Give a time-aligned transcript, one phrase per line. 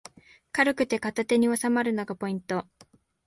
[0.51, 2.65] 軽くて片手におさまるのがポイント